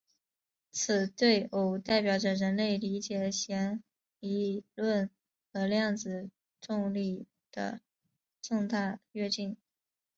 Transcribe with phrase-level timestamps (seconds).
[0.71, 3.83] 此对偶代表着人类理解弦
[4.19, 5.07] 理论
[5.53, 7.81] 和量子重力的
[8.41, 9.55] 重大跃进。